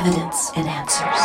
[0.00, 1.20] evidence and answers.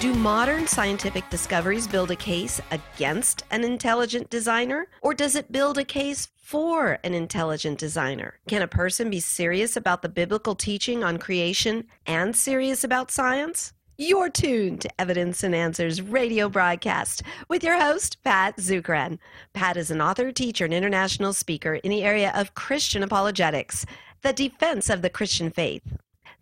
[0.00, 4.86] Do modern scientific discoveries build a case against an intelligent designer?
[5.02, 8.38] Or does it build a case for an intelligent designer?
[8.48, 13.74] Can a person be serious about the biblical teaching on creation and serious about science?
[13.98, 19.18] You're tuned to Evidence and Answers radio broadcast with your host, Pat Zukeran.
[19.54, 23.86] Pat is an author, teacher, and international speaker in the area of Christian apologetics,
[24.26, 25.84] the defense of the Christian faith.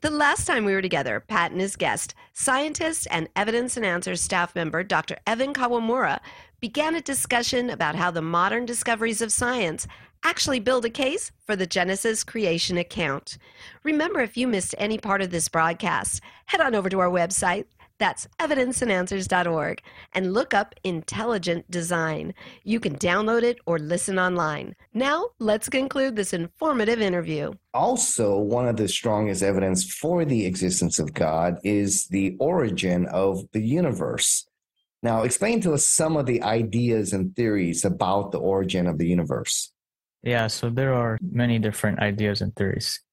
[0.01, 4.23] The last time we were together, Pat and his guest, scientist and Evidence and Answers
[4.23, 5.19] staff member Dr.
[5.27, 6.21] Evan Kawamura,
[6.61, 9.87] began a discussion about how the modern discoveries of science
[10.23, 13.37] actually build a case for the Genesis creation account.
[13.83, 17.67] Remember, if you missed any part of this broadcast, head on over to our website.
[17.99, 19.81] That's evidenceandanswers.org
[20.13, 22.35] and look up Intelligent Design.
[22.65, 24.75] You can download it or listen online.
[24.93, 27.53] Now, let's conclude this informative interview.
[27.73, 33.45] Also, one of the strongest evidence for the existence of God is the origin of
[33.53, 34.47] the universe.
[35.03, 39.07] Now, explain to us some of the ideas and theories about the origin of the
[39.07, 39.71] universe.
[40.23, 43.04] Yeah, so there are many different ideas and theories.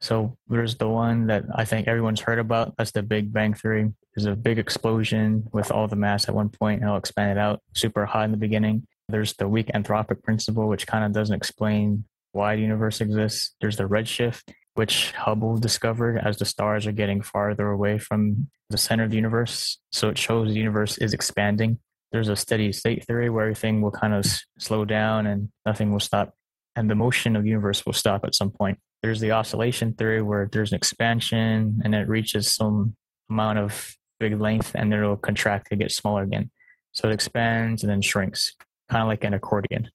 [0.00, 2.74] So there's the one that I think everyone's heard about.
[2.76, 3.92] That's the Big Bang Theory.
[4.14, 7.38] There's a big explosion with all the mass at one point, and it'll expand it
[7.38, 8.86] out super hot in the beginning.
[9.08, 13.54] There's the weak anthropic principle, which kind of doesn't explain why the universe exists.
[13.60, 18.78] There's the redshift, which Hubble discovered as the stars are getting farther away from the
[18.78, 19.78] center of the universe.
[19.90, 21.78] So it shows the universe is expanding.
[22.12, 24.26] There's a steady state theory where everything will kind of
[24.58, 26.34] slow down and nothing will stop
[26.78, 28.78] and the motion of the universe will stop at some point.
[29.02, 32.96] There's the oscillation theory where there's an expansion and it reaches some
[33.30, 36.50] amount of big length and then it'll contract to get smaller again.
[36.92, 38.56] So it expands and then shrinks,
[38.90, 39.90] kind of like an accordion.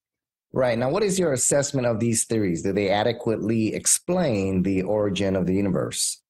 [0.53, 0.77] Right.
[0.77, 2.61] Now, what is your assessment of these theories?
[2.61, 6.21] Do they adequately explain the origin of the universe?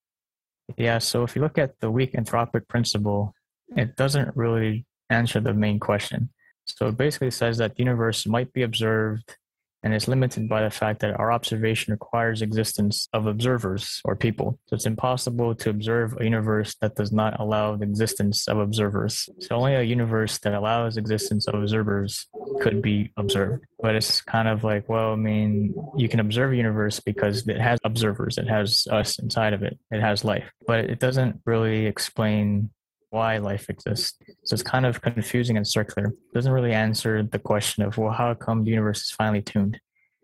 [0.77, 0.97] Yeah.
[0.99, 3.35] So if you look at the weak anthropic principle,
[3.75, 6.29] it doesn't really answer the main question.
[6.65, 9.35] So it basically says that the universe might be observed
[9.83, 14.59] and is limited by the fact that our observation requires existence of observers or people.
[14.67, 19.29] So it's impossible to observe a universe that does not allow the existence of observers.
[19.39, 22.27] So only a universe that allows existence of observers
[22.61, 23.65] could be observed.
[23.79, 27.59] But it's kind of like, well, I mean, you can observe a universe because it
[27.59, 30.49] has observers, it has us inside of it, it has life.
[30.65, 32.69] But it doesn't really explain
[33.13, 34.17] why life exists.
[34.43, 36.07] So it's kind of confusing and circular.
[36.07, 39.79] It doesn't really answer the question of, well, how come the universe is finely tuned?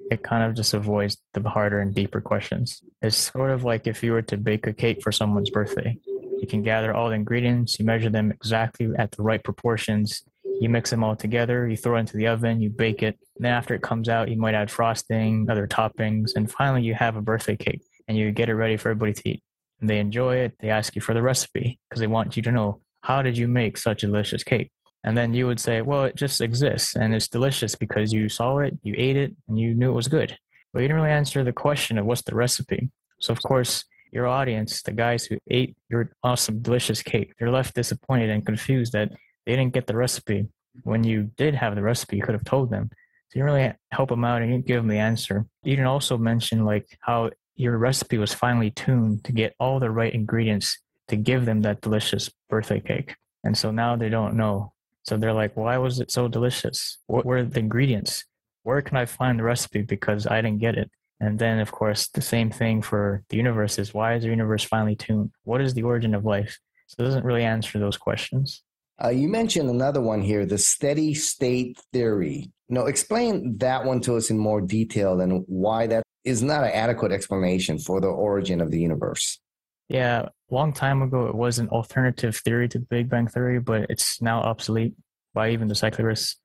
[0.09, 2.81] It kind of just avoids the harder and deeper questions.
[3.03, 5.99] It's sort of like if you were to bake a cake for someone's birthday.
[6.41, 10.23] You can gather all the ingredients, you measure them exactly at the right proportions,
[10.59, 13.19] you mix them all together, you throw it into the oven, you bake it.
[13.37, 17.17] Then after it comes out, you might add frosting, other toppings, and finally you have
[17.17, 19.43] a birthday cake and you get it ready for everybody to eat
[19.81, 22.81] they enjoy it, they ask you for the recipe because they want you to know
[23.01, 24.71] how did you make such a delicious cake?
[25.03, 28.57] And then you would say, well, it just exists and it's delicious because you saw
[28.59, 30.37] it, you ate it, and you knew it was good.
[30.73, 32.91] But you didn't really answer the question of what's the recipe.
[33.21, 37.75] So, of course, your audience, the guys who ate your awesome, delicious cake, they're left
[37.75, 39.11] disappointed and confused that
[39.45, 40.47] they didn't get the recipe.
[40.83, 42.89] When you did have the recipe, you could have told them.
[43.29, 45.45] So you really help them out and you give them the answer.
[45.63, 47.29] You didn't also mention like how
[47.59, 51.81] your recipe was finely tuned to get all the right ingredients to give them that
[51.81, 53.15] delicious birthday cake.
[53.43, 54.71] And so now they don't know.
[55.03, 56.99] So they're like, why was it so delicious?
[57.07, 58.23] What were the ingredients?
[58.63, 59.81] Where can I find the recipe?
[59.81, 60.89] Because I didn't get it.
[61.19, 64.63] And then, of course, the same thing for the universe is why is the universe
[64.63, 65.31] finely tuned?
[65.43, 66.57] What is the origin of life?
[66.87, 68.63] So it doesn't really answer those questions.
[69.03, 72.51] Uh, you mentioned another one here, the steady state theory.
[72.69, 76.71] Know, explain that one to us in more detail and why that is not an
[76.71, 79.39] adequate explanation for the origin of the universe.
[79.87, 83.59] Yeah, a long time ago, it was an alternative theory to the Big Bang Theory,
[83.59, 84.93] but it's now obsolete
[85.33, 86.37] by even the secularists.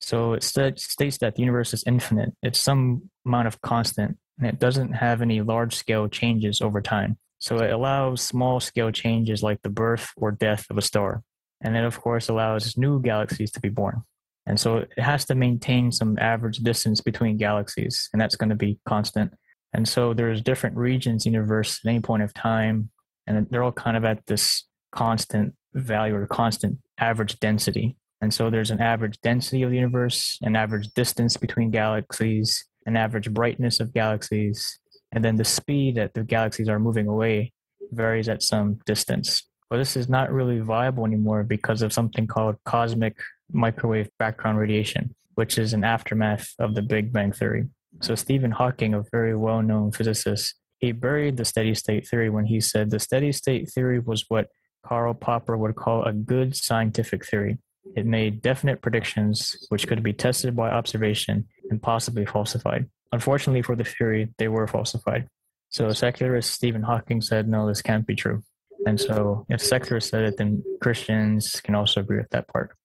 [0.00, 2.34] So it st- states that the universe is infinite.
[2.42, 7.18] It's some amount of constant, and it doesn't have any large scale changes over time.
[7.38, 11.22] So it allows small scale changes like the birth or death of a star.
[11.60, 14.02] And it, of course, allows new galaxies to be born.
[14.46, 18.56] And so it has to maintain some average distance between galaxies, and that's going to
[18.56, 19.32] be constant.
[19.72, 22.90] And so there's different regions universe at any point of time,
[23.26, 27.96] and they're all kind of at this constant value or constant average density.
[28.20, 32.96] And so there's an average density of the universe, an average distance between galaxies, an
[32.96, 34.78] average brightness of galaxies,
[35.12, 37.52] and then the speed that the galaxies are moving away
[37.92, 39.44] varies at some distance.
[39.70, 43.16] But this is not really viable anymore because of something called cosmic
[43.52, 47.68] microwave background radiation, which is an aftermath of the Big Bang Theory.
[48.00, 52.60] So Stephen Hawking, a very well-known physicist, he buried the steady state theory when he
[52.60, 54.48] said the steady state theory was what
[54.84, 57.58] Karl Popper would call a good scientific theory.
[57.96, 62.88] It made definite predictions which could be tested by observation and possibly falsified.
[63.12, 65.28] Unfortunately for the theory, they were falsified.
[65.70, 68.42] So secularist Stephen Hawking said, no, this can't be true.
[68.86, 72.76] And so if secularists said it, then Christians can also agree with that part.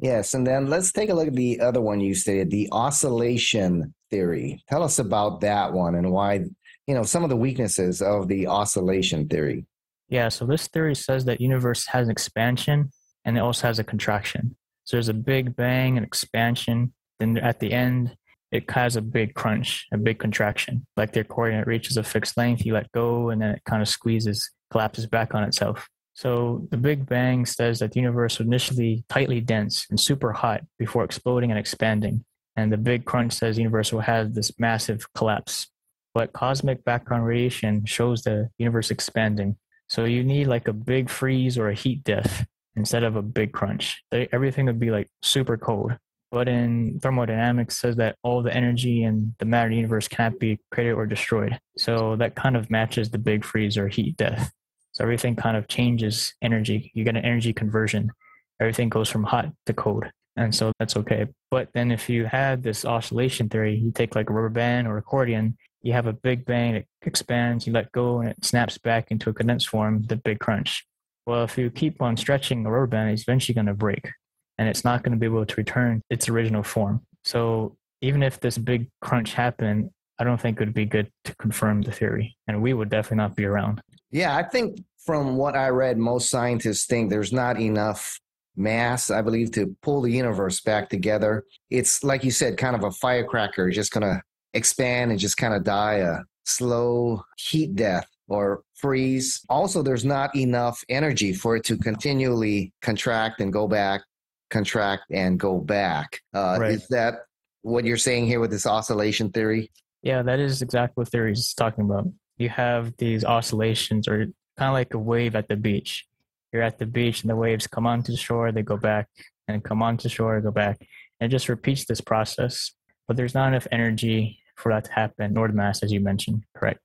[0.00, 3.94] Yes, and then let's take a look at the other one you stated, the oscillation
[4.10, 4.62] theory.
[4.68, 6.44] Tell us about that one and why,
[6.86, 9.66] you know, some of the weaknesses of the oscillation theory.
[10.08, 12.90] Yeah, so this theory says that universe has an expansion
[13.24, 14.56] and it also has a contraction.
[14.84, 18.16] So there's a big bang, an expansion, then at the end
[18.52, 20.86] it has a big crunch, a big contraction.
[20.96, 23.82] Like the accordion, it reaches a fixed length, you let go, and then it kind
[23.82, 25.88] of squeezes, collapses back on itself.
[26.18, 30.62] So the Big Bang says that the universe was initially tightly dense and super hot
[30.76, 32.24] before exploding and expanding.
[32.56, 35.68] And the Big Crunch says the universe will have this massive collapse.
[36.14, 39.58] But cosmic background radiation shows the universe expanding.
[39.88, 42.44] So you need like a big freeze or a heat death
[42.74, 44.02] instead of a big crunch.
[44.10, 45.96] Everything would be like super cold.
[46.32, 50.94] But in thermodynamics says that all the energy in the matter universe cannot be created
[50.94, 51.60] or destroyed.
[51.76, 54.50] So that kind of matches the big freeze or heat death.
[54.98, 56.90] So everything kind of changes energy.
[56.92, 58.10] You get an energy conversion.
[58.58, 60.06] Everything goes from hot to cold.
[60.34, 61.28] And so that's okay.
[61.52, 64.98] But then if you had this oscillation theory, you take like a rubber band or
[64.98, 69.12] accordion, you have a big bang, it expands, you let go, and it snaps back
[69.12, 70.84] into a condensed form, the big crunch.
[71.26, 74.10] Well, if you keep on stretching the rubber band, it's eventually going to break
[74.58, 77.02] and it's not going to be able to return its original form.
[77.22, 81.36] So even if this big crunch happened, I don't think it would be good to
[81.36, 83.80] confirm the theory, and we would definitely not be around.
[84.10, 88.18] Yeah, I think from what I read, most scientists think there's not enough
[88.56, 91.44] mass, I believe, to pull the universe back together.
[91.70, 94.22] It's like you said, kind of a firecracker, just going to
[94.54, 99.42] expand and just kind of die a slow heat death or freeze.
[99.48, 104.02] Also, there's not enough energy for it to continually contract and go back,
[104.50, 106.20] contract and go back.
[106.34, 106.72] Uh, right.
[106.72, 107.20] Is that
[107.62, 109.70] what you're saying here with this oscillation theory?
[110.02, 112.06] Yeah, that is exactly what theory is talking about.
[112.38, 114.26] You have these oscillations, or
[114.56, 116.06] kind of like a wave at the beach.
[116.52, 119.08] You're at the beach, and the waves come onto the shore, they go back,
[119.48, 120.78] and come onto shore, go back,
[121.20, 122.72] and it just repeats this process.
[123.06, 126.44] But there's not enough energy for that to happen, nor the mass, as you mentioned.
[126.54, 126.80] Correct.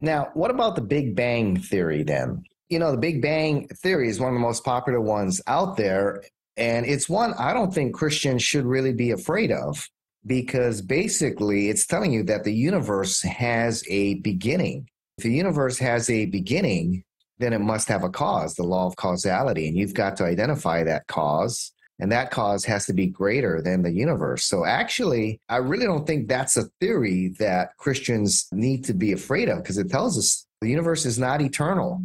[0.00, 2.44] Now, what about the Big Bang Theory then?
[2.68, 6.22] You know, the Big Bang Theory is one of the most popular ones out there.
[6.56, 9.88] And it's one I don't think Christians should really be afraid of
[10.24, 14.88] because basically it's telling you that the universe has a beginning.
[15.18, 17.04] If the universe has a beginning,
[17.38, 19.68] then it must have a cause, the law of causality.
[19.68, 23.82] And you've got to identify that cause and that cause has to be greater than
[23.82, 24.44] the universe.
[24.44, 29.48] So actually, I really don't think that's a theory that Christians need to be afraid
[29.48, 32.02] of because it tells us the universe is not eternal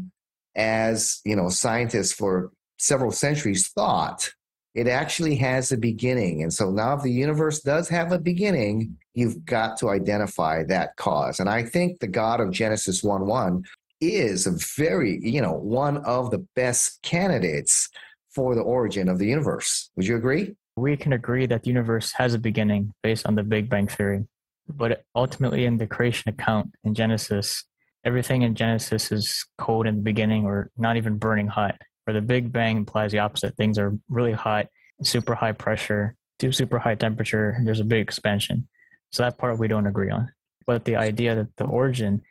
[0.56, 4.32] as, you know, scientists for several centuries thought.
[4.74, 6.44] It actually has a beginning.
[6.44, 10.96] And so now if the universe does have a beginning, you've got to identify that
[10.96, 11.40] cause.
[11.40, 13.64] And I think the God of Genesis 1 1
[14.00, 17.90] is a very, you know, one of the best candidates
[18.34, 19.92] for the origin of the universe.
[19.96, 20.56] Would you agree?
[20.78, 24.26] We can agree that the universe has a beginning based on the Big Bang Theory.
[24.68, 27.66] But ultimately, in the creation account in Genesis,
[28.06, 31.76] everything in Genesis is cold in the beginning or not even burning hot.
[32.12, 33.56] Or the Big Bang implies the opposite.
[33.56, 34.68] Things are really hot,
[35.02, 38.68] super high pressure, to super high temperature, there's a big expansion.
[39.14, 40.30] So that part we don't agree on.
[40.68, 42.22] But the idea that the origin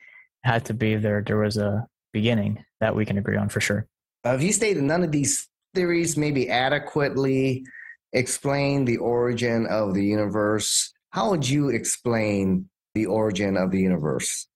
[0.45, 3.87] had to be there, there was a beginning that we can agree on for sure.
[4.25, 7.65] Have you stated none of these theories maybe adequately
[8.13, 14.47] explain the origin of the universe, how would you explain the origin of the universe?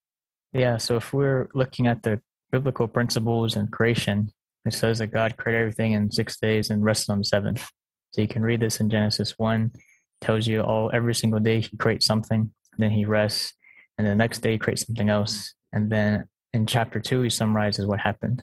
[0.53, 2.21] Yeah, so if we're looking at the
[2.53, 4.31] biblical principles and creation,
[4.65, 7.69] it says that God created everything in six days and rested on the seventh.
[8.13, 9.73] So you can read this in Genesis 1,
[10.21, 13.53] tells you all every single day he creates something, then he rests,
[13.99, 15.55] and the next day he creates something else.
[15.73, 18.43] And then in chapter 2, he summarizes what happened.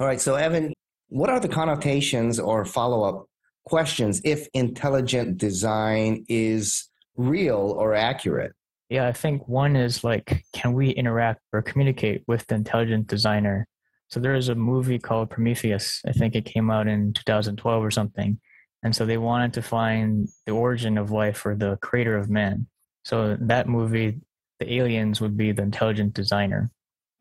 [0.00, 0.72] All right, so Evan,
[1.08, 3.26] what are the connotations or follow up
[3.64, 8.52] questions if intelligent design is real or accurate?
[8.88, 13.66] Yeah, I think one is like, can we interact or communicate with the intelligent designer?
[14.12, 16.02] So there is a movie called Prometheus.
[16.06, 18.38] I think it came out in 2012 or something.
[18.82, 22.66] And so they wanted to find the origin of life or the creator of man.
[23.06, 24.20] So that movie,
[24.60, 26.70] the aliens would be the intelligent designer.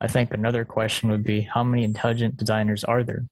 [0.02, 3.24] I think another question would be how many intelligent designers are there?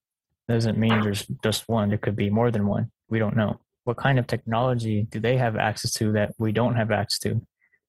[0.47, 1.89] doesn't mean there's just one.
[1.89, 2.89] There could be more than one.
[3.09, 3.59] We don't know.
[3.83, 7.41] What kind of technology do they have access to that we don't have access to?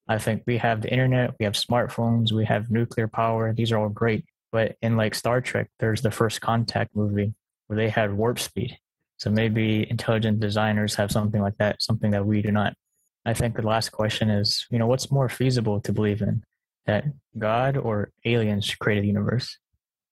[0.09, 3.55] I think we have the internet, we have smartphones, we have nuclear power.
[3.55, 4.25] These are all great.
[4.53, 7.35] But in like Star Trek, there's the first contact movie
[7.67, 8.79] where they had warp speed.
[9.19, 12.75] So maybe intelligent designers have something like that, something that we do not.
[13.25, 16.43] I think the last question is, you know, what's more feasible to believe in?
[16.87, 17.05] That
[17.39, 19.59] God or aliens created the universe?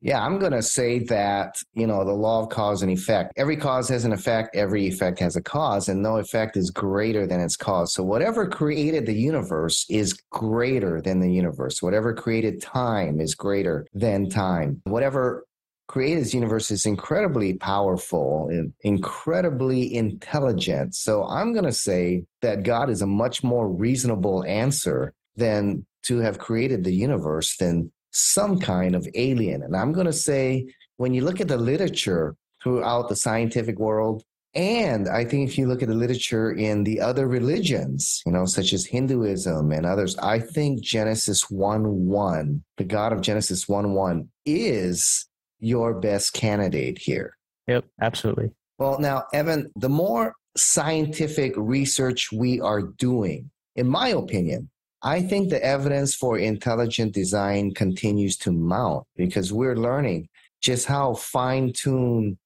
[0.01, 3.33] Yeah, I'm going to say that, you know, the law of cause and effect.
[3.37, 7.27] Every cause has an effect, every effect has a cause, and no effect is greater
[7.27, 7.95] than its cause.
[7.95, 11.83] So, whatever created the universe is greater than the universe.
[11.83, 14.81] Whatever created time is greater than time.
[14.85, 15.45] Whatever
[15.89, 20.95] created this universe is incredibly powerful and incredibly intelligent.
[20.95, 26.19] So, I'm going to say that God is a much more reasonable answer than to
[26.19, 29.63] have created the universe than some kind of alien.
[29.63, 34.25] And I'm going to say, when you look at the literature throughout the scientific world,
[34.55, 38.47] and I think if you look at the literature in the other religions, you know,
[38.47, 43.93] such as Hinduism and others, I think Genesis 1 1, the God of Genesis 1
[43.93, 45.27] 1, is
[45.61, 47.37] your best candidate here.
[47.67, 48.51] Yep, absolutely.
[48.79, 54.71] Well, now, Evan, the more scientific research we are doing, in my opinion,
[55.03, 60.29] I think the evidence for intelligent design continues to mount because we're learning
[60.61, 62.37] just how fine tuned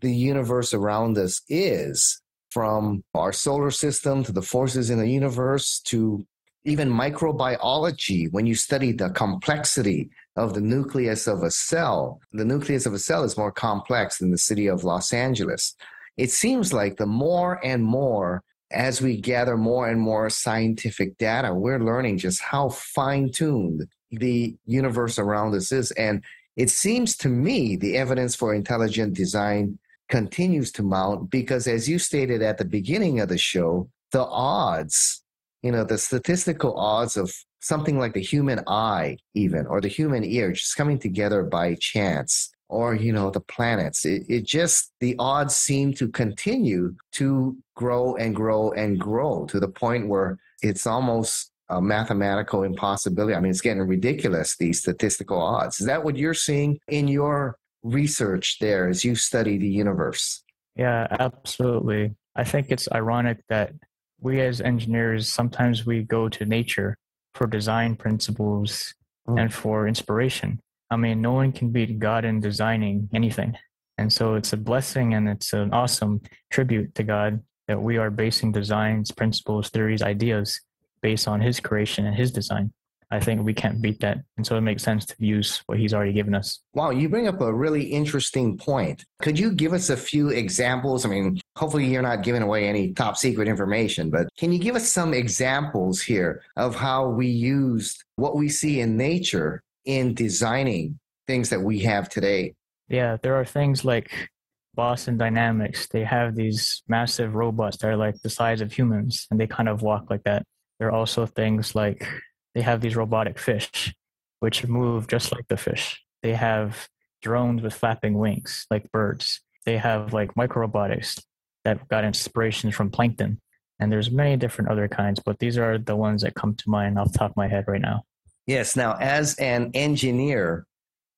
[0.00, 5.80] the universe around us is from our solar system to the forces in the universe
[5.80, 6.26] to
[6.64, 8.30] even microbiology.
[8.32, 12.98] When you study the complexity of the nucleus of a cell, the nucleus of a
[12.98, 15.76] cell is more complex than the city of Los Angeles.
[16.16, 21.54] It seems like the more and more as we gather more and more scientific data,
[21.54, 25.90] we're learning just how fine tuned the universe around us is.
[25.92, 26.22] And
[26.56, 31.98] it seems to me the evidence for intelligent design continues to mount because, as you
[31.98, 35.22] stated at the beginning of the show, the odds,
[35.62, 40.24] you know, the statistical odds of something like the human eye, even, or the human
[40.24, 45.14] ear just coming together by chance or you know the planets it, it just the
[45.18, 50.86] odds seem to continue to grow and grow and grow to the point where it's
[50.86, 53.34] almost a mathematical impossibility.
[53.34, 55.80] I mean it's getting ridiculous these statistical odds.
[55.80, 60.44] Is that what you're seeing in your research there as you study the universe?
[60.76, 62.14] Yeah absolutely.
[62.36, 63.72] I think it's ironic that
[64.20, 66.96] we as engineers sometimes we go to nature
[67.34, 68.94] for design principles
[69.28, 69.40] mm.
[69.40, 70.60] and for inspiration.
[70.90, 73.56] I mean, no one can beat God in designing anything.
[73.98, 76.20] And so it's a blessing and it's an awesome
[76.50, 80.60] tribute to God that we are basing designs, principles, theories, ideas
[81.00, 82.72] based on his creation and his design.
[83.10, 84.18] I think we can't beat that.
[84.38, 86.60] And so it makes sense to use what he's already given us.
[86.72, 89.04] Wow, you bring up a really interesting point.
[89.20, 91.04] Could you give us a few examples?
[91.04, 94.76] I mean, hopefully you're not giving away any top secret information, but can you give
[94.76, 100.98] us some examples here of how we used what we see in nature in designing
[101.26, 102.54] things that we have today.
[102.88, 104.30] Yeah, there are things like
[104.74, 105.88] Boston Dynamics.
[105.88, 109.68] They have these massive robots that are like the size of humans and they kind
[109.68, 110.44] of walk like that.
[110.78, 112.08] There are also things like
[112.54, 113.94] they have these robotic fish,
[114.40, 116.02] which move just like the fish.
[116.22, 116.88] They have
[117.20, 119.40] drones with flapping wings like birds.
[119.64, 121.22] They have like micro robotics
[121.64, 123.40] that got inspiration from plankton.
[123.78, 126.98] And there's many different other kinds, but these are the ones that come to mind
[126.98, 128.04] off the top of my head right now.
[128.46, 128.76] Yes.
[128.76, 130.66] Now, as an engineer,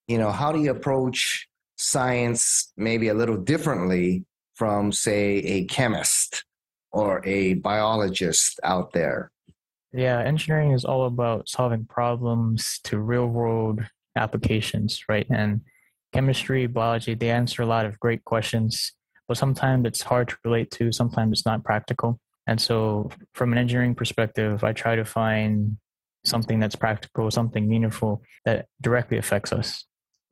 [0.09, 6.45] you know, how do you approach science maybe a little differently from, say, a chemist
[6.93, 9.31] or a biologist out there?
[9.93, 13.81] Yeah, engineering is all about solving problems to real world
[14.17, 15.27] applications, right?
[15.31, 15.61] And
[16.13, 18.93] chemistry, biology, they answer a lot of great questions,
[19.29, 22.19] but sometimes it's hard to relate to, sometimes it's not practical.
[22.47, 25.79] And so, from an engineering perspective, I try to find
[26.25, 29.85] something that's practical, something meaningful that directly affects us.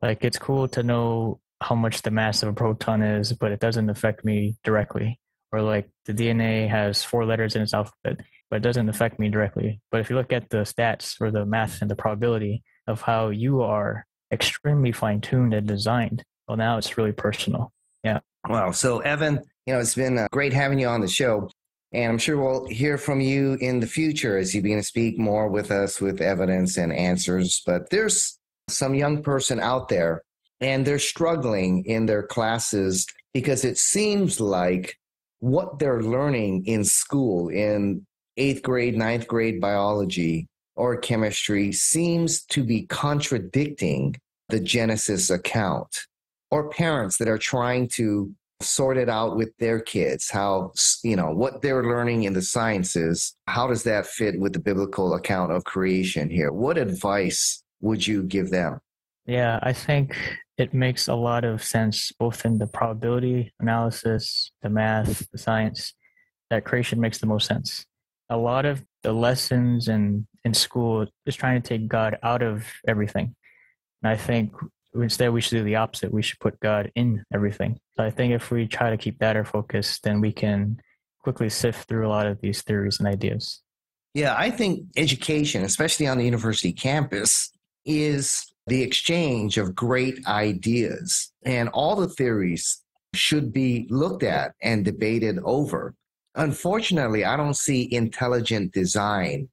[0.03, 3.61] Like it's cool to know how much the mass of a proton is, but it
[3.61, 5.17] doesn't affect me directly.
[5.53, 8.19] Or like the DNA has four letters in its alphabet,
[8.49, 9.79] but it doesn't affect me directly.
[9.91, 13.29] But if you look at the stats or the math and the probability of how
[13.29, 17.71] you are extremely fine tuned and designed, well, now it's really personal.
[18.03, 18.19] Yeah.
[18.49, 18.71] Wow.
[18.71, 21.49] So, Evan, you know, it's been uh, great having you on the show.
[21.93, 25.17] And I'm sure we'll hear from you in the future as you begin to speak
[25.17, 27.61] more with us with evidence and answers.
[27.65, 28.37] But there's
[28.73, 30.23] some young person out there
[30.59, 34.97] and they're struggling in their classes because it seems like
[35.39, 38.05] what they're learning in school in
[38.37, 44.15] eighth grade, ninth grade biology or chemistry seems to be contradicting
[44.49, 46.05] the Genesis account.
[46.49, 50.29] Or parents that are trying to sort it out with their kids?
[50.29, 50.71] How,
[51.03, 55.13] you know, what they're learning in the sciences, how does that fit with the biblical
[55.13, 56.51] account of creation here?
[56.51, 58.79] What advice would you give them?
[59.25, 60.17] Yeah, I think
[60.57, 65.93] it makes a lot of sense both in the probability analysis, the math, the science,
[66.49, 67.85] that creation makes the most sense.
[68.29, 72.65] A lot of the lessons in, in school is trying to take God out of
[72.87, 73.35] everything.
[74.01, 74.53] And I think
[74.95, 76.13] instead we should do the opposite.
[76.13, 77.79] We should put God in everything.
[77.97, 80.79] So I think if we try to keep that our focus, then we can
[81.21, 83.61] quickly sift through a lot of these theories and ideas.
[84.13, 87.51] Yeah, I think education, especially on the university campus,
[87.85, 91.31] is the exchange of great ideas.
[91.43, 92.81] And all the theories
[93.13, 95.93] should be looked at and debated over.
[96.35, 99.49] Unfortunately, I don't see intelligent design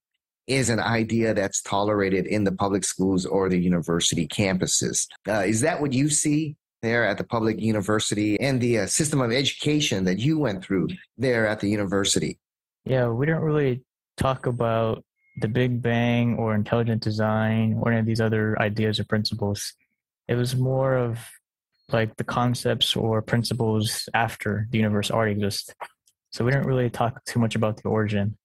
[0.47, 5.07] is an idea that's tolerated in the public schools or the university campuses.
[5.29, 9.21] Uh, is that what you see there at the public university and the uh, system
[9.21, 12.39] of education that you went through there at the university?
[12.85, 13.83] Yeah, we don't really
[14.17, 15.05] talk about
[15.41, 19.75] the Big Bang or intelligent design or any of these other ideas or principles.
[20.29, 21.19] It was more of
[21.93, 25.75] like the concepts or principles after the universe already exists.
[26.31, 28.37] So we didn't really talk too much about the origin.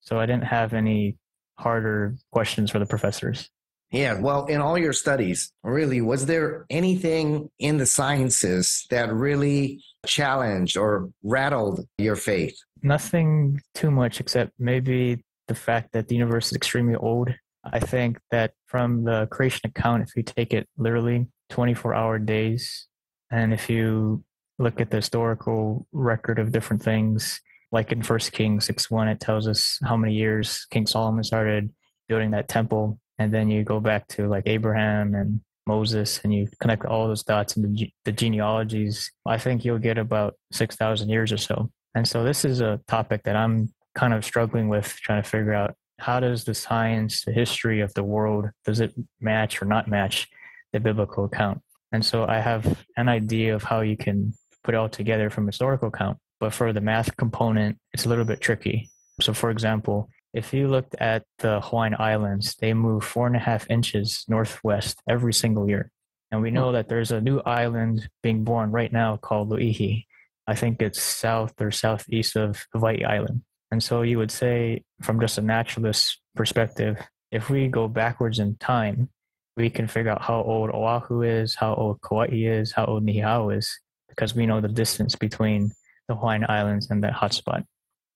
[0.00, 1.16] So I didn't have any
[1.56, 3.48] harder questions for the professors.
[3.92, 9.82] Yeah, well, in all your studies, really, was there anything in the sciences that really
[10.06, 12.56] challenged or rattled your faith?
[12.82, 17.28] Nothing too much, except maybe the fact that the universe is extremely old.
[17.64, 22.86] I think that from the creation account, if you take it literally 24 hour days,
[23.32, 24.22] and if you
[24.60, 27.40] look at the historical record of different things,
[27.72, 31.68] like in First Kings 6 1, it tells us how many years King Solomon started
[32.08, 33.00] building that temple.
[33.18, 37.24] And then you go back to like Abraham and Moses and you connect all those
[37.24, 39.10] dots in the, the genealogies.
[39.26, 41.70] I think you'll get about 6,000 years or so.
[41.96, 45.54] And so this is a topic that I'm kind of struggling with trying to figure
[45.54, 49.88] out how does the science, the history of the world, does it match or not
[49.88, 50.28] match
[50.72, 51.60] the biblical account?
[51.92, 54.32] And so I have an idea of how you can
[54.64, 56.18] put it all together from historical account.
[56.38, 58.90] But for the math component, it's a little bit tricky.
[59.20, 63.40] So for example, if you looked at the Hawaiian Islands, they move four and a
[63.40, 65.90] half inches northwest every single year.
[66.30, 66.54] And we hmm.
[66.54, 70.06] know that there's a new island being born right now called Loihi.
[70.46, 73.42] I think it's south or southeast of Hawaii Island.
[73.70, 76.98] And so you would say, from just a naturalist perspective,
[77.30, 79.08] if we go backwards in time,
[79.56, 83.56] we can figure out how old Oahu is, how old Kauai is, how old Niihau
[83.56, 83.78] is,
[84.08, 85.70] because we know the distance between
[86.08, 87.64] the Hawaiian Islands and that hotspot.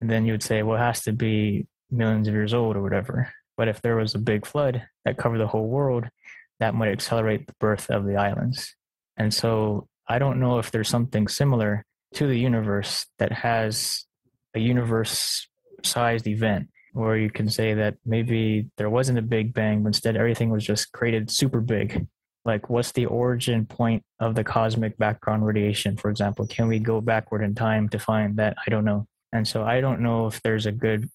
[0.01, 2.83] And then you would say, well, it has to be millions of years old or
[2.83, 3.33] whatever.
[3.57, 6.09] But if there was a big flood that covered the whole world,
[6.61, 8.75] that might accelerate the birth of the islands.
[9.17, 14.05] And so I don't know if there's something similar to the universe that has
[14.55, 15.47] a universe
[15.83, 20.17] sized event where you can say that maybe there wasn't a big bang, but instead
[20.17, 22.07] everything was just created super big.
[22.45, 26.47] Like, what's the origin point of the cosmic background radiation, for example?
[26.47, 28.57] Can we go backward in time to find that?
[28.64, 29.07] I don't know.
[29.33, 31.11] And so I don't know if there's a good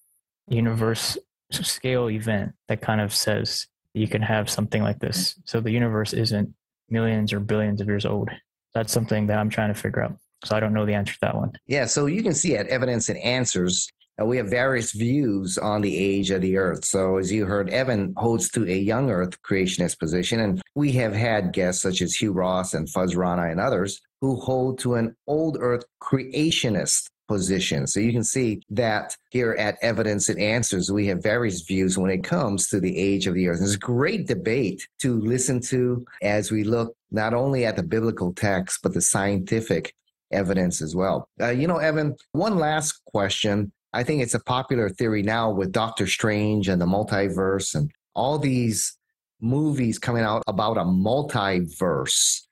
[0.48, 1.16] universe
[1.50, 5.40] scale event that kind of says you can have something like this.
[5.46, 6.54] So the universe isn't
[6.90, 8.30] millions or billions of years old.
[8.74, 10.16] That's something that I'm trying to figure out.
[10.44, 11.52] So I don't know the answer to that one.
[11.66, 15.80] Yeah, so you can see at Evidence and Answers, uh, we have various views on
[15.80, 16.84] the age of the earth.
[16.84, 21.14] So, as you heard, Evan holds to a young earth creationist position, and we have
[21.14, 25.16] had guests such as Hugh Ross and Fuz Rana and others who hold to an
[25.26, 27.86] old earth creationist position.
[27.86, 32.10] So, you can see that here at Evidence and Answers, we have various views when
[32.10, 33.60] it comes to the age of the earth.
[33.62, 38.32] It's a great debate to listen to as we look not only at the biblical
[38.34, 39.94] text, but the scientific
[40.32, 41.28] evidence as well.
[41.40, 43.72] Uh, you know, Evan, one last question.
[43.92, 48.38] I think it's a popular theory now with Doctor Strange and the multiverse and all
[48.38, 48.96] these
[49.40, 52.42] movies coming out about a multiverse.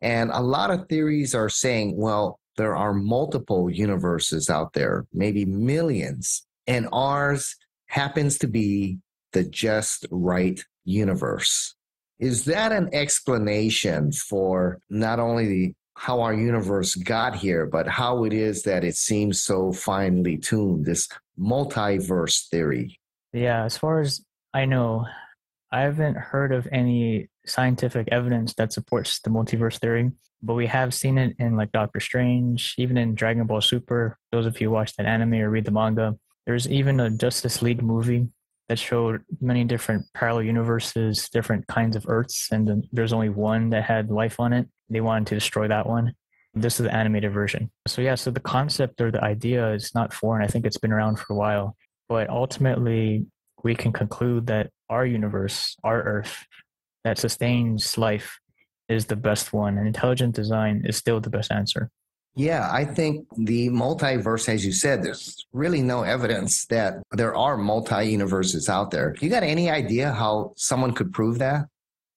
[0.00, 5.44] And a lot of theories are saying, well, there are multiple universes out there, maybe
[5.44, 7.54] millions, and ours
[7.86, 8.98] happens to be
[9.32, 11.74] the just right universe.
[12.18, 18.22] Is that an explanation for not only the how our universe got here, but how
[18.22, 23.00] it is that it seems so finely tuned, this multiverse theory.
[23.32, 25.06] Yeah, as far as I know,
[25.72, 30.94] I haven't heard of any scientific evidence that supports the multiverse theory, but we have
[30.94, 34.16] seen it in like Doctor Strange, even in Dragon Ball Super.
[34.30, 37.60] Those of you who watch that anime or read the manga, there's even a Justice
[37.60, 38.28] League movie
[38.68, 43.84] that showed many different parallel universes, different kinds of Earths, and there's only one that
[43.84, 44.68] had life on it.
[44.90, 46.14] They wanted to destroy that one.
[46.54, 47.70] This is the animated version.
[47.86, 50.42] So, yeah, so the concept or the idea is not foreign.
[50.42, 51.76] I think it's been around for a while.
[52.08, 53.26] But ultimately,
[53.62, 56.46] we can conclude that our universe, our Earth,
[57.04, 58.38] that sustains life
[58.88, 61.90] is the best one, and intelligent design is still the best answer.
[62.34, 67.56] Yeah, I think the multiverse, as you said, there's really no evidence that there are
[67.56, 69.16] multi universes out there.
[69.20, 71.66] You got any idea how someone could prove that?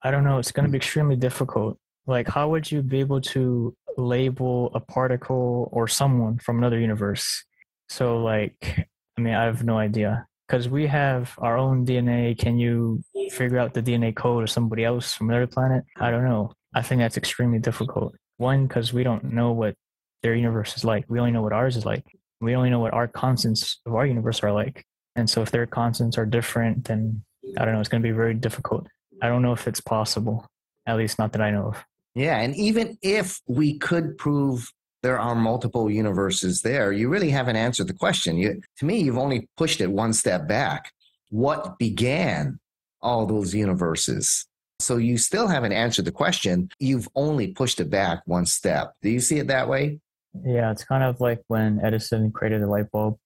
[0.03, 0.37] I don't know.
[0.37, 1.77] It's going to be extremely difficult.
[2.05, 7.43] Like, how would you be able to label a particle or someone from another universe?
[7.89, 12.37] So, like, I mean, I have no idea because we have our own DNA.
[12.37, 15.83] Can you figure out the DNA code of somebody else from another planet?
[15.97, 16.53] I don't know.
[16.73, 18.15] I think that's extremely difficult.
[18.37, 19.75] One, because we don't know what
[20.23, 21.05] their universe is like.
[21.07, 22.05] We only know what ours is like.
[22.39, 24.85] We only know what our constants of our universe are like.
[25.15, 27.23] And so if their constants are different, then
[27.57, 28.87] I don't know, it's going to be very difficult.
[29.21, 30.47] I don't know if it's possible,
[30.85, 31.83] at least not that I know of.
[32.15, 32.39] Yeah.
[32.39, 34.71] And even if we could prove
[35.03, 38.37] there are multiple universes there, you really haven't answered the question.
[38.37, 40.91] You, to me, you've only pushed it one step back.
[41.29, 42.59] What began
[43.01, 44.45] all those universes?
[44.79, 46.69] So you still haven't answered the question.
[46.79, 48.93] You've only pushed it back one step.
[49.01, 49.99] Do you see it that way?
[50.33, 53.17] Yeah, it's kind of like when Edison created the light bulb.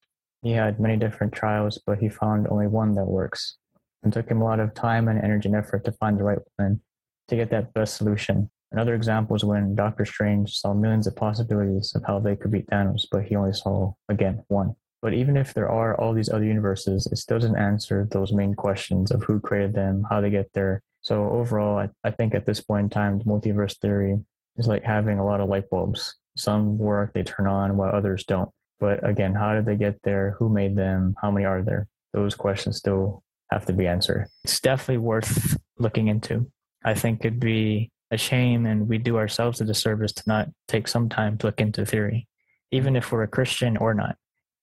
[0.41, 3.58] He had many different trials, but he found only one that works.
[4.04, 6.39] It took him a lot of time and energy and effort to find the right
[6.58, 6.82] one
[7.28, 8.50] to get that best solution.
[8.72, 12.68] Another example is when Doctor Strange saw millions of possibilities of how they could beat
[12.68, 14.76] Thanos, but he only saw, again, one.
[15.02, 18.54] But even if there are all these other universes, it still doesn't answer those main
[18.54, 20.82] questions of who created them, how they get there.
[21.02, 24.18] So overall, I, I think at this point in time, the multiverse theory
[24.58, 28.24] is like having a lot of light bulbs some work they turn on while others
[28.24, 28.50] don't.
[28.80, 30.36] But again, how did they get there?
[30.39, 31.15] Who made them?
[31.21, 31.88] How many are there?
[32.13, 34.28] Those questions still have to be answered.
[34.43, 36.52] It's definitely worth looking into.
[36.84, 40.88] I think it'd be a shame and we do ourselves a disservice to not take
[40.88, 42.28] some time to look into theory,
[42.71, 44.17] even if we're a Christian or not.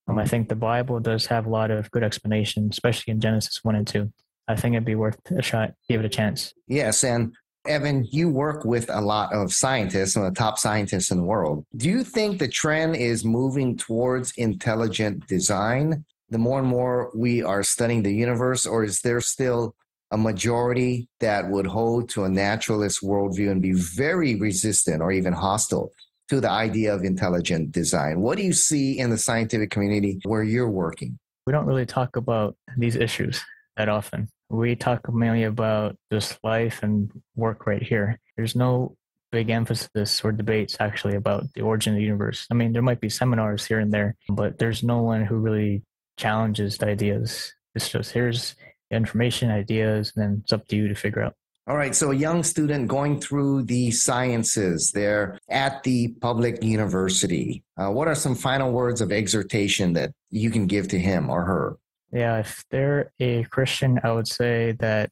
[0.08, 3.60] Um, I think the Bible does have a lot of good explanation, especially in Genesis
[3.62, 4.12] 1 and 2.
[4.48, 6.52] I think it'd be worth a shot, give it a chance.
[6.66, 7.04] Yes.
[7.04, 7.32] And
[7.66, 11.24] Evan, you work with a lot of scientists, some of the top scientists in the
[11.24, 11.64] world.
[11.76, 16.04] Do you think the trend is moving towards intelligent design?
[16.30, 19.76] The more and more we are studying the universe, or is there still
[20.10, 25.32] a majority that would hold to a naturalist worldview and be very resistant or even
[25.32, 25.92] hostile
[26.28, 28.20] to the idea of intelligent design?
[28.20, 31.18] What do you see in the scientific community where you're working?
[31.46, 33.44] We don't really talk about these issues
[33.76, 38.20] that often we talk mainly about just life and work right here.
[38.36, 38.96] There's no
[39.30, 42.46] big emphasis or debates actually about the origin of the universe.
[42.50, 45.82] I mean, there might be seminars here and there, but there's no one who really
[46.18, 47.52] challenges the ideas.
[47.74, 48.54] It's just here's
[48.90, 51.34] information, ideas, and then it's up to you to figure out.
[51.66, 57.62] All right, so a young student going through the sciences, they're at the public university.
[57.76, 61.44] Uh, what are some final words of exhortation that you can give to him or
[61.44, 61.76] her?
[62.12, 65.10] Yeah, if they're a Christian, I would say that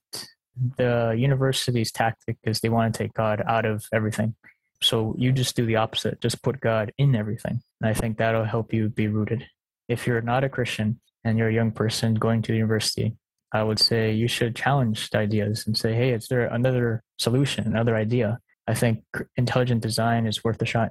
[0.76, 4.34] the university's tactic is they want to take God out of everything.
[4.82, 7.62] So you just do the opposite, just put God in everything.
[7.80, 9.46] And I think that'll help you be rooted.
[9.88, 13.16] If you're not a Christian and you're a young person going to the university,
[13.52, 17.66] I would say you should challenge the ideas and say, hey, is there another solution,
[17.66, 18.38] another idea?
[18.68, 19.02] I think
[19.36, 20.90] intelligent design is worth a shot.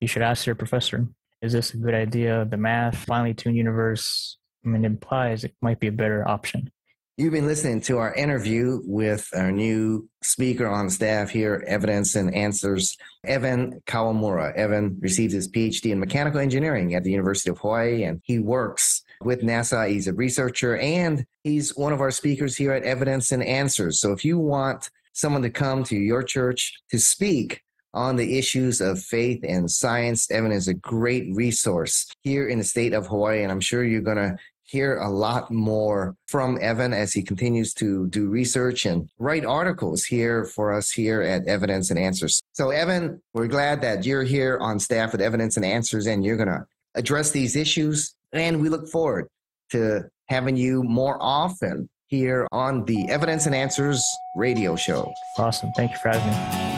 [0.00, 1.06] You should ask your professor,
[1.40, 2.44] is this a good idea?
[2.44, 6.70] The math, finely tuned universe, I mean, implies it might be a better option.
[7.18, 12.34] You've been listening to our interview with our new speaker on staff here, Evidence and
[12.34, 14.54] Answers, Evan Kawamura.
[14.54, 19.02] Evan received his PhD in mechanical engineering at the University of Hawaii, and he works
[19.20, 19.90] with NASA.
[19.90, 24.00] He's a researcher, and he's one of our speakers here at Evidence and Answers.
[24.00, 27.62] So if you want someone to come to your church to speak
[27.94, 32.64] on the issues of faith and science, Evan is a great resource here in the
[32.64, 34.38] state of Hawaii, and I'm sure you're going to
[34.72, 40.02] hear a lot more from Evan as he continues to do research and write articles
[40.02, 42.40] here for us here at Evidence and Answers.
[42.54, 46.38] So, Evan, we're glad that you're here on staff with Evidence and Answers and you're
[46.38, 48.14] going to address these issues.
[48.32, 49.28] And we look forward
[49.72, 54.02] to having you more often here on the Evidence and Answers
[54.36, 55.12] radio show.
[55.36, 55.70] Awesome.
[55.76, 56.71] Thank you for having me.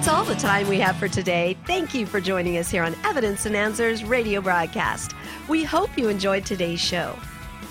[0.00, 1.58] That's all the time we have for today.
[1.66, 5.14] Thank you for joining us here on Evidence and Answers radio broadcast.
[5.46, 7.18] We hope you enjoyed today's show.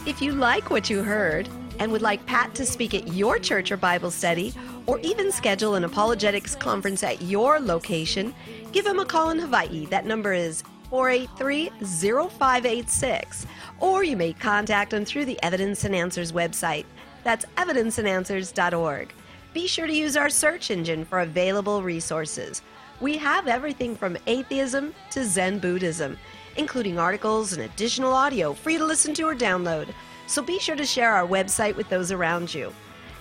[0.05, 3.71] If you like what you heard and would like Pat to speak at your church
[3.71, 4.53] or Bible study,
[4.85, 8.35] or even schedule an apologetics conference at your location,
[8.73, 9.87] give him a call in Hawaii.
[9.87, 10.61] That number is
[10.91, 13.47] 483 0586.
[13.79, 16.85] Or you may contact him through the Evidence and Answers website.
[17.23, 19.13] That's evidenceandanswers.org.
[19.59, 22.61] Be sure to use our search engine for available resources.
[23.01, 26.17] We have everything from atheism to Zen Buddhism,
[26.55, 29.93] including articles and additional audio you to listen to or download.
[30.27, 32.73] So be sure to share our website with those around you.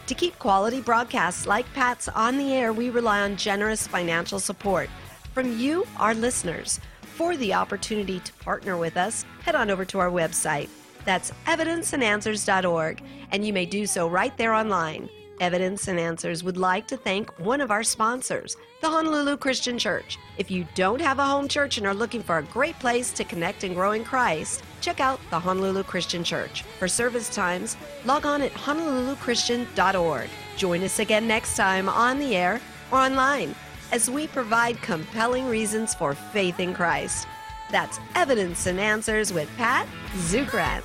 [0.06, 4.88] To keep quality broadcasts like Pat's on the air, we rely on generous financial support
[5.34, 6.78] from you, our listeners.
[7.16, 10.68] For the opportunity to partner with us, head on over to our website.
[11.04, 15.08] That's evidenceandanswers.org, and you may do so right there online.
[15.40, 20.18] Evidence and Answers would like to thank one of our sponsors, the Honolulu Christian Church.
[20.36, 23.24] If you don't have a home church and are looking for a great place to
[23.24, 26.62] connect and grow in Christ, check out the Honolulu Christian Church.
[26.78, 30.28] For service times, log on at honoluluchristian.org.
[30.56, 33.54] Join us again next time on the air or online
[33.92, 37.26] as we provide compelling reasons for faith in Christ.
[37.70, 40.84] That's Evidence and Answers with Pat Zukeran.